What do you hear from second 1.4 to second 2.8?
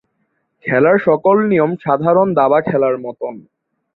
নিয়ম সাধারণ দাবা